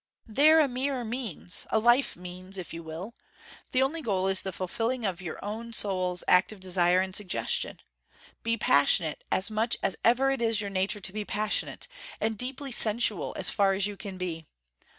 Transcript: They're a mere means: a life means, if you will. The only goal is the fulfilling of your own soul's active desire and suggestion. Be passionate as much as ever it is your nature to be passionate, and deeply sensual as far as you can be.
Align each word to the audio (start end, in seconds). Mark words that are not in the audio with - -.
They're 0.25 0.59
a 0.61 0.67
mere 0.67 1.03
means: 1.03 1.67
a 1.69 1.77
life 1.77 2.15
means, 2.17 2.57
if 2.57 2.73
you 2.73 2.81
will. 2.81 3.13
The 3.69 3.83
only 3.83 4.01
goal 4.01 4.27
is 4.27 4.41
the 4.41 4.51
fulfilling 4.51 5.05
of 5.05 5.21
your 5.21 5.37
own 5.45 5.73
soul's 5.73 6.23
active 6.27 6.59
desire 6.59 7.01
and 7.01 7.15
suggestion. 7.15 7.79
Be 8.41 8.57
passionate 8.57 9.23
as 9.31 9.51
much 9.51 9.77
as 9.83 9.95
ever 10.03 10.31
it 10.31 10.41
is 10.41 10.59
your 10.59 10.71
nature 10.71 11.01
to 11.01 11.13
be 11.13 11.23
passionate, 11.23 11.87
and 12.19 12.35
deeply 12.35 12.71
sensual 12.71 13.35
as 13.37 13.51
far 13.51 13.73
as 13.73 13.85
you 13.85 13.95
can 13.95 14.17
be. 14.17 14.47